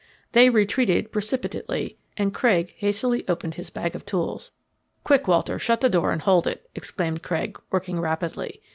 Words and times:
They 0.31 0.49
retreated 0.49 1.11
precipitately, 1.11 1.99
and 2.17 2.33
Craig 2.33 2.73
hastily 2.79 3.23
opened 3.27 3.53
his 3.53 3.69
bag 3.69 3.93
of 3.93 4.03
tools. 4.03 4.49
"Quick, 5.03 5.27
Walter, 5.27 5.59
shut 5.59 5.81
the 5.81 5.89
door 5.91 6.09
and 6.11 6.23
hold 6.23 6.47
it," 6.47 6.67
exclaimed 6.73 7.21
Craig, 7.21 7.59
working 7.71 7.99
rapidly. 7.99 8.63